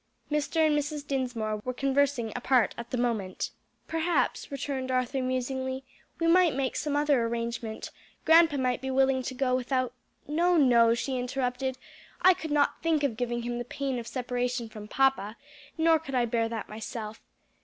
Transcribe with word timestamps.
'"Mr. 0.31 0.55
and 0.65 0.75
Mrs. 0.75 1.05
Dinsmore 1.05 1.57
were 1.57 1.75
conversing 1.75 2.33
apart 2.35 2.73
at 2.75 2.89
the 2.89 2.97
moment. 2.97 3.51
"Perhaps," 3.87 4.49
returned 4.51 4.89
Arthur 4.89 5.21
musingly, 5.21 5.83
"we 6.19 6.25
might 6.25 6.55
make 6.55 6.75
some 6.75 6.95
other 6.95 7.21
arrangement; 7.21 7.91
grandpa 8.25 8.57
might 8.57 8.81
be 8.81 8.89
willing 8.89 9.21
to 9.21 9.35
go 9.35 9.55
without" 9.55 9.93
"No, 10.27 10.57
no," 10.57 10.95
she 10.95 11.19
interrupted, 11.19 11.77
"I 12.23 12.33
could 12.33 12.49
not 12.49 12.81
think 12.81 13.03
of 13.03 13.15
giving 13.15 13.43
him 13.43 13.59
the 13.59 13.63
pain 13.63 13.99
of 13.99 14.07
separation 14.07 14.69
from 14.69 14.87
papa, 14.87 15.37
nor 15.77 15.99
could 15.99 16.15
I 16.15 16.25
bear 16.25 16.49
that 16.49 16.67
myself. 16.67 17.21